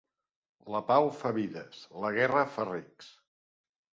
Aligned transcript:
La 0.75 0.79
pau 0.87 1.09
fa 1.17 1.33
vides; 1.35 1.83
la 2.05 2.11
guerra 2.17 2.45
fa 2.57 2.65
rics. 2.71 3.13